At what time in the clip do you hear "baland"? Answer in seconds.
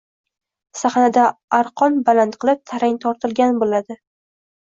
2.07-2.37